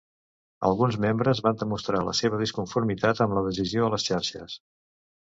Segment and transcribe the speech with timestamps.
[0.67, 4.57] Alguns membres van demostrar la seva disconformitat amb la decisió a les xarxes.